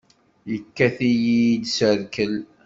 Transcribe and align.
Yekkat-iyi-d 0.51 1.63
s 1.75 1.77
rrkel! 1.99 2.35